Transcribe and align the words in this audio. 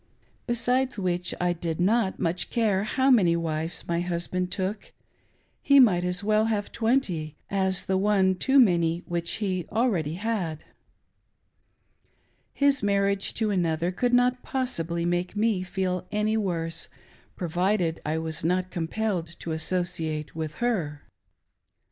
Besides 0.47 0.97
which, 0.97 1.35
I 1.39 1.53
did 1.53 1.79
not 1.79 2.17
much 2.17 2.49
care 2.49 2.79
now 2.79 2.83
how 2.85 3.11
many 3.11 3.35
wives 3.35 3.87
my 3.87 3.99
husband 4.01 4.51
took, 4.51 4.81
^ 4.81 4.91
Jie 5.69 5.79
might 5.79 6.03
as 6.03 6.23
well 6.23 6.45
have 6.45 6.71
twenty, 6.71 7.35
as 7.51 7.83
the 7.83 7.99
one 7.99 8.33
too 8.33 8.59
many 8.59 9.03
which 9.05 9.33
he 9.33 9.67
.already 9.71 10.15
had,— 10.15 10.65
his 12.55 12.81
marriage 12.81 13.35
to 13.35 13.51
another 13.51 13.91
could 13.91 14.11
not 14.11 14.41
possibly 14.41 15.05
make 15.05 15.35
me 15.35 15.61
feel 15.61 16.07
any 16.11 16.35
worse, 16.35 16.87
provided 17.35 18.01
I 18.03 18.17
was 18.17 18.43
not 18.43 18.71
compelled 18.71 19.37
to 19.41 19.51
associate 19.51 20.35
with 20.35 20.55
her. 20.55 21.03